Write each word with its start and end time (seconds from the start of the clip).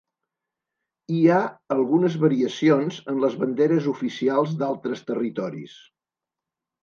Hi 1.15 1.19
ha 1.33 1.41
algunes 1.75 2.15
variacions 2.23 2.97
en 3.13 3.21
les 3.25 3.37
banderes 3.43 3.87
oficials 3.93 4.55
d'altres 4.63 5.03
territoris. 5.11 5.77